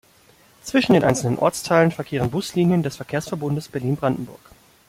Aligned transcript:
Zwischen 0.63 0.93
den 0.93 1.03
einzelnen 1.03 1.37
Ortsteilen 1.37 1.91
verkehren 1.91 2.31
Buslinien 2.31 2.81
des 2.81 2.95
Verkehrsverbundes 2.95 3.67
Berlin-Brandenburg. 3.67 4.39